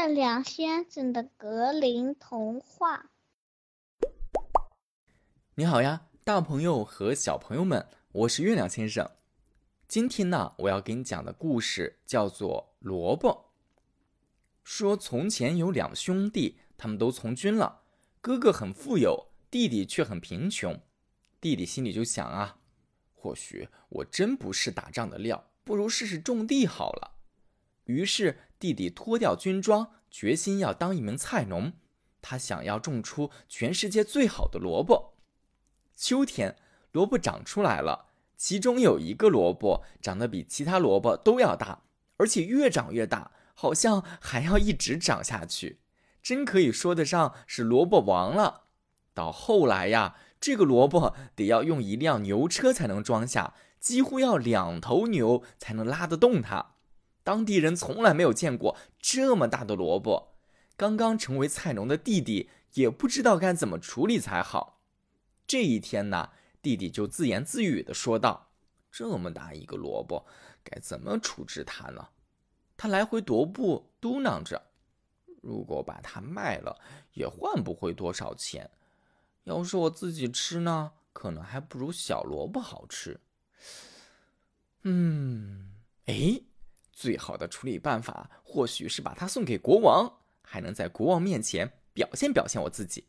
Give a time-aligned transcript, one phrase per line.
[0.00, 3.10] 月亮先生的格林童话。
[5.56, 9.10] 你好呀，大朋友和小朋友们，我是月亮先生。
[9.86, 13.52] 今天呢，我要给你讲的故事叫做《萝卜》。
[14.64, 17.82] 说从前有两兄弟，他们都从军了，
[18.22, 20.80] 哥哥很富有，弟弟却很贫穷。
[21.42, 22.56] 弟弟心里就想啊，
[23.12, 27.19] 或许我真不是打仗的料，不如试试种地好了。
[27.90, 31.72] 于是弟弟脱掉军装，决心要当一名菜农。
[32.22, 35.14] 他想要种出全世界最好的萝卜。
[35.96, 36.56] 秋天，
[36.92, 41.82] 萝卜长出来了，其中有一个萝卜长得比其他萝卜都要大，
[42.18, 45.80] 而且越长越大，好像还要一直长下去，
[46.22, 48.62] 真可以说得上是萝卜王了。
[49.12, 50.16] 到后来呀。
[50.40, 56.76] 这个萝卜得要用一辆牛车才能装下，几乎要两头牛才能拉得动它。
[57.30, 60.34] 当地人从来没有见过这么大的萝卜。
[60.76, 64.82] 刚刚成为菜农的弟弟也不知道该怎么处理才好。
[65.46, 68.50] 这一天呢，弟弟就自言自语地说道
[68.90, 70.26] ：“这么大一个萝卜，
[70.64, 72.08] 该怎么处置它呢？”
[72.76, 74.60] 他来回踱步，嘟囔着
[75.40, 76.80] ：“如果把它卖了，
[77.12, 78.68] 也换不回多少钱。”
[79.44, 83.20] 要是我自己吃呢，可能还不如小萝卜好吃。
[84.82, 85.70] 嗯，
[86.06, 86.40] 哎，
[87.00, 93.06] 最好的处理办法或许是把它送给国王，还能在国王面前表现表现我自己。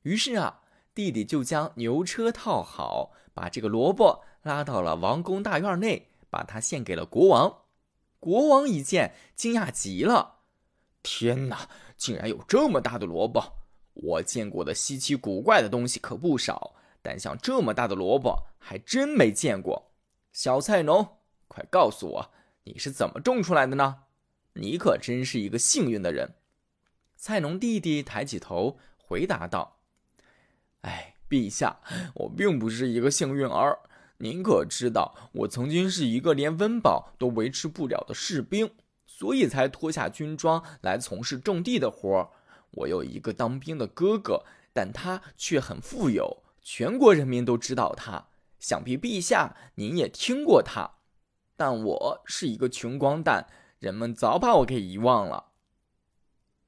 [0.00, 0.62] 于是啊，
[0.94, 7.64] 弟弟就将牛车套好，把这个萝卜拉到了王宫大院内，把它献给了国王。
[8.18, 10.38] 国王一见，惊讶极了
[11.04, 13.58] ：“天哪，竟然有这么大的萝卜！”
[13.92, 19.92] 我见过的稀奇古怪的东西可不少，但像这么大的萝卜还真没见过。
[20.32, 22.30] 小菜农，快告诉我，
[22.64, 24.04] 你是怎么种出来的呢？
[24.54, 26.34] 你可真是一个幸运的人。
[27.16, 29.78] 菜农弟弟抬起头回答道
[30.82, 31.80] ：“哎，陛下，
[32.14, 33.78] 我并不是一个幸运儿。
[34.18, 38.70] 您可知道，我曾经是一个连温饱都维持不了的士兵，
[39.06, 42.28] 所以才脱下军装来从事种地的活儿。”
[42.72, 48.28] 我有一个当兵的哥哥，但他却很富有，全国人民都知道他。
[48.60, 50.98] 想必陛下您也听过他，
[51.60, 53.46] 但我是一个穷光蛋，
[53.80, 55.48] 人们早把我给遗忘了。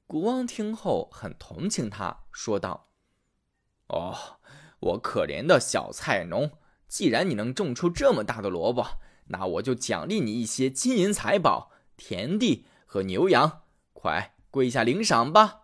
[0.06, 2.91] 国王听后很同情他，说道
[3.88, 4.38] ：“哦，
[4.80, 6.58] 我可怜的小菜农，
[6.88, 8.98] 既然你能种出这么大的萝卜，
[9.28, 13.62] 那我就奖励你一些金银财宝、田地和牛羊，
[13.94, 15.62] 快跪下领赏吧。”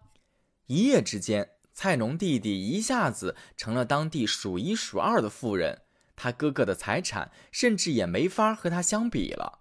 [0.69, 5.83] 一夜之间，菜农弟弟一下子成了当地数一数二的富人。
[6.19, 9.61] 他哥哥的财产甚至也没法和他相比了。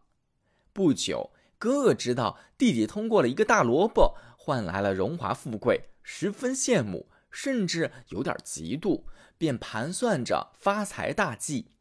[0.73, 9.03] 不久，哥哥知道弟弟通过了一个大萝卜换来了荣华富贵，十分羡慕，甚至有点嫉妒，
[9.37, 11.71] 便盘算着发财大计。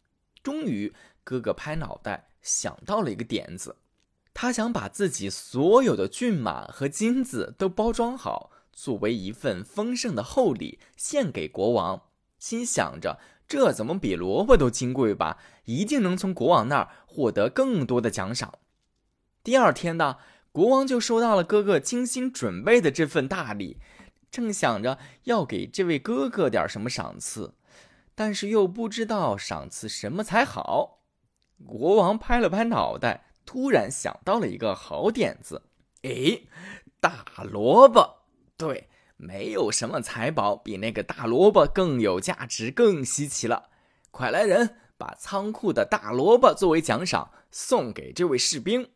[0.43, 0.95] 终于，
[1.25, 3.77] 哥哥拍脑袋想到了一个点子，
[4.35, 8.53] 他想把自己所有的骏马和金子都包装好。
[8.73, 15.39] 作为一份丰盛的厚礼献给国王，心想着这怎么比萝卜都金贵吧？
[15.65, 18.59] 一定能从国王那儿获得更多的奖赏。
[19.45, 20.17] 第二天呢，
[20.51, 23.79] 国王就收到了哥哥精心准备的这份大礼，
[24.31, 27.55] 正想着要给这位哥哥点什么赏赐，
[28.15, 31.03] 但是又不知道赏赐什么才好。
[31.65, 35.63] 国王拍了拍脑袋，突然想到了一个好点子：
[36.03, 36.41] 哎，
[37.01, 38.17] 大萝卜！
[38.57, 38.89] 对，
[39.19, 43.71] 没有什么财宝比那个大萝卜更有价值、更稀奇了。
[44.11, 48.91] 快来人，把仓库的大萝卜作为奖赏送给这位士兵。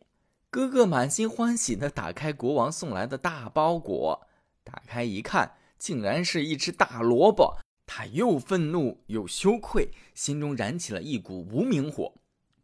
[0.51, 4.27] 哥哥满心欢喜地打开国王送来的大包裹，
[4.63, 7.57] 打开一看，竟然是一只大萝卜。
[7.87, 12.13] 他又愤怒又羞愧，心中燃起了一股无名火。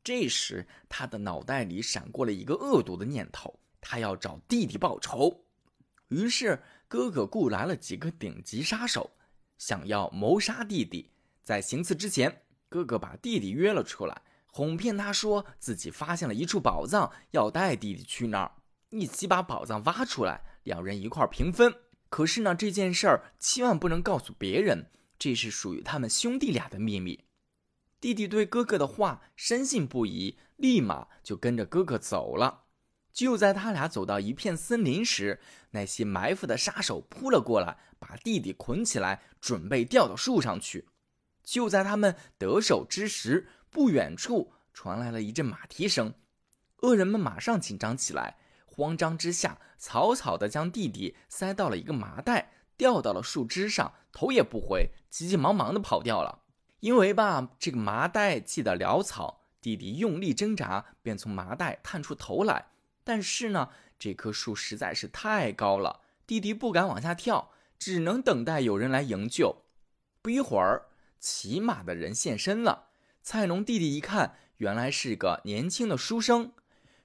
[0.03, 5.41] 这时，他的脑袋里闪过了一个恶毒的念头：他要找弟弟报仇。
[6.09, 6.61] 于是。
[6.89, 9.11] 哥哥雇来了几个顶级杀手，
[9.57, 11.11] 想要谋杀弟弟。
[11.43, 18.51] 在行刺之前，哥哥把弟弟约了出来，哄骗他说自己发现了一处宝藏，要带弟弟去那儿，
[18.89, 21.73] 一起把宝藏挖出来，两人一块平分。
[22.09, 24.89] 可是呢，这件事儿千万不能告诉别人，
[25.19, 27.25] 这是属于他们兄弟俩的秘密。
[27.99, 32.66] 弟弟对哥哥的话深信不疑，立马就跟着哥哥走了。
[33.17, 35.39] 就在他俩走到一片森林时，
[35.71, 40.87] 那些埋伏的杀手扑了过来，把弟弟捆起来，准备吊到树上去。
[41.43, 46.13] 就在他们得手之时，不远处传来了一阵马蹄声，
[46.83, 48.37] 恶人们马上紧张起来，
[48.67, 56.43] 慌张之下，草草的将弟弟塞到了一个麻袋，吊到了树枝上，头也不回，急急忙忙的跑掉了。
[56.81, 62.67] 因为吧，这个麻袋系得潦草，弟弟用力挣扎，便从麻袋探出头来。
[63.07, 69.63] 但是呢，这棵树实在是太高了，弟弟不敢往下跳，只能等待有人来营救。
[70.21, 70.87] 不一会儿，
[71.17, 72.89] 骑马的人现身了。
[73.23, 76.51] 菜农弟弟一看，原来是个年轻的书生。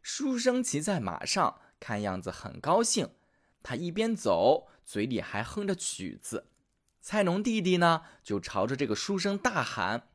[0.02, 3.10] 书生骑在马上，看样子很高兴。
[3.62, 6.48] 他一边走，嘴里还哼着曲子。
[7.00, 10.08] 菜农弟弟呢，就朝着这个书生大喊：“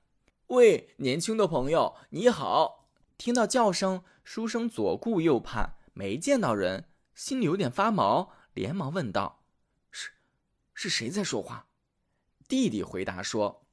[0.47, 6.85] 喂，年轻的朋友，你好！”听到叫声，书生左顾右盼，没见到人，
[7.15, 9.43] 心里有点发毛，连忙问道
[9.89, 10.11] ：“是，
[10.75, 11.65] 是谁在说话？”
[12.47, 13.65] 弟弟回答说：“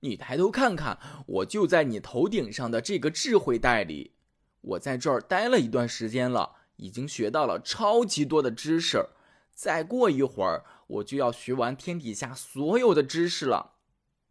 [0.00, 4.16] 你抬头看看，我就在你头顶上的这个智慧袋里。”
[4.62, 9.06] 我在这儿待了一段时间了，已经学到了超级多的知识。
[9.54, 13.76] 再过一会儿，我就要学完天底下所有的知识了。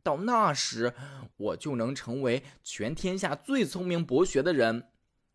[0.03, 0.94] 到那时，
[1.38, 4.88] 我就能成为全天下最聪明博学的人。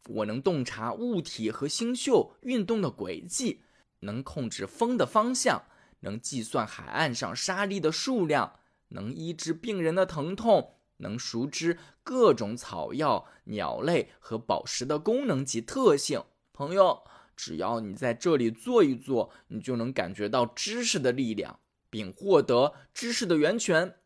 [0.09, 3.63] 我能洞察物体和星宿运动的轨迹，
[4.01, 5.65] 能控制风的方向，
[6.01, 10.73] 能计算海岸上沙粒的数量，能医治病人的疼痛。
[10.99, 16.23] 能熟知各种草药、鸟类和宝石的功能及特性，
[16.53, 17.03] 朋友，
[17.35, 21.59] 只要你在这里坐一坐，你就能感觉到知识的力量，
[21.91, 23.97] 并获得知识的源泉。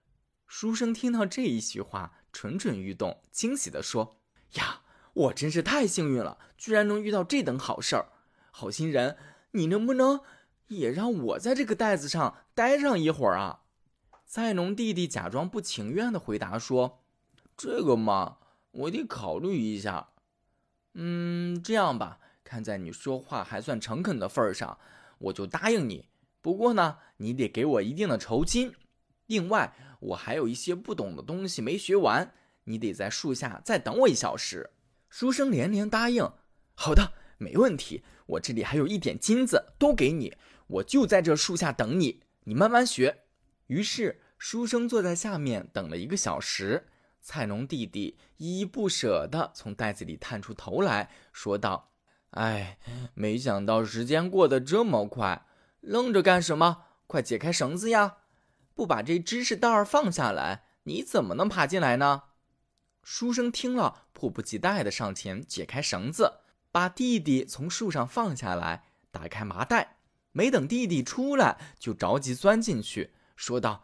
[0.46, 4.22] 书生听到这一席话，蠢蠢欲动，惊喜地说
[4.56, 4.80] ：“呀，
[5.18, 8.12] 我真是太幸运了，居然能遇到这等好事儿！
[8.52, 9.16] 好心人，
[9.50, 10.20] 你能不能
[10.68, 13.62] 也让我在这个袋子上待上一会儿啊？”
[14.24, 17.02] 菜农弟弟假装不情愿的回答说
[17.56, 18.36] ：“这个嘛，
[18.70, 20.10] 我得考虑一下。
[20.94, 24.78] 嗯，这样吧，看在你说话还算诚恳的份儿上，
[25.18, 26.08] 我就答应你。
[26.40, 28.72] 不过呢，你得给我一定的酬金。
[29.26, 32.32] 另外，我还有一些不懂的东西没学完，
[32.64, 34.70] 你得在树下再等我一小时。”
[35.08, 36.30] 书生连连答应
[36.74, 38.02] ：“好的，没问题。
[38.26, 40.36] 我这里还有一点金子，都给你。
[40.66, 43.24] 我就在这树下等你，你慢慢学。”
[43.68, 46.88] 于是，书生坐在下面等了一个小时。
[47.20, 51.90] 菜农弟弟依依不舍地从袋子里探出头来说道
[52.30, 52.78] ：“哎，
[53.14, 55.46] 没想到时间过得这么快，
[55.80, 56.84] 愣着干什么？
[57.06, 58.18] 快解开绳子呀！
[58.74, 62.24] 不把这知识袋放下来，你怎么能爬进来呢？”
[63.10, 66.40] 书生听了，迫不及待地上前解开绳子，
[66.70, 69.96] 把弟弟从树上放下来，打开麻袋。
[70.32, 73.14] 没等弟弟出来，就着急钻进去。
[73.34, 73.82] 说道：“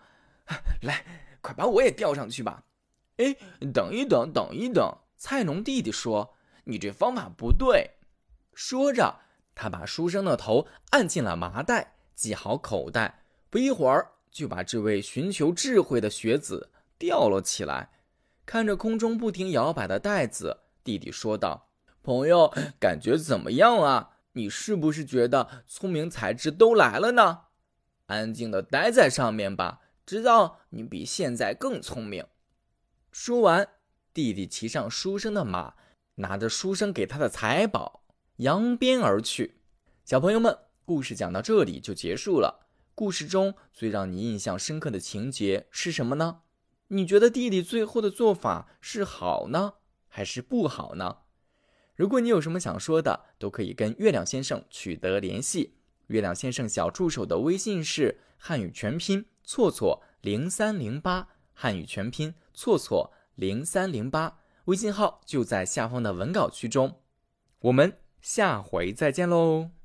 [0.84, 2.64] 来，快把我也吊上去吧！”
[3.16, 3.34] 哎，
[3.72, 4.94] 等一等，等一等。
[5.16, 6.34] 菜农弟弟说
[6.64, 7.92] ：“你这方法不对。”
[8.52, 9.20] 说着，
[9.54, 13.24] 他把书生的头按进了麻袋，系好口袋。
[13.48, 17.88] 不一会儿，就把这位寻求智慧的学子吊了起来。
[18.46, 21.70] 看着空中不停摇摆的袋子，弟弟说道
[22.02, 24.10] ：“朋友，感觉怎么样啊？
[24.32, 27.40] 你是不是觉得聪明才智都来了呢？”
[28.06, 32.26] 安静的待在上面吧，直到你比现在更聪明。
[33.10, 33.66] 说完，
[34.12, 35.74] 弟弟骑上书生的马，
[36.16, 38.04] 拿着书生给他的财宝，
[38.36, 39.62] 扬鞭而去。
[40.04, 42.66] 小朋友们，故事讲到这里就结束了。
[42.94, 46.42] 故事中最让你印象深刻的情节是什么呢？
[46.88, 49.74] 你觉得弟弟最后的做法是好呢，
[50.08, 51.18] 还是不好呢？
[51.96, 55.76] 如果你有什么想说的，都可以跟月亮先生取得联系。
[56.08, 67.00] 月亮先生小助手的微信是汉语全拼错错零三零八，汉语全拼错错零三零八，微信号就在下方的文稿区中。
[67.60, 69.83] 我们下回再见喽。